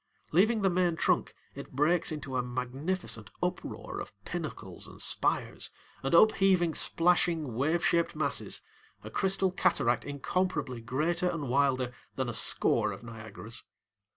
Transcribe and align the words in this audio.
Leaving 0.31 0.63
the 0.63 0.69
main 0.71 0.95
trunk, 0.95 1.35
it 1.53 1.73
breaks 1.73 2.11
into 2.11 2.35
a 2.35 2.41
magnificent 2.41 3.29
uproar 3.43 3.99
of 3.99 4.13
pinnacles 4.25 4.87
and 4.87 4.99
spires 4.99 5.69
and 6.01 6.15
up 6.15 6.31
heaving, 6.31 6.73
splashing 6.73 7.53
wave 7.53 7.85
shaped 7.85 8.15
masses, 8.15 8.63
a 9.03 9.11
crystal 9.11 9.51
cataract 9.51 10.03
incomparably 10.03 10.81
greater 10.81 11.29
and 11.29 11.49
wilder 11.49 11.93
than 12.15 12.27
a 12.27 12.33
score 12.33 12.91
of 12.91 13.03
Niagaras. 13.03 13.61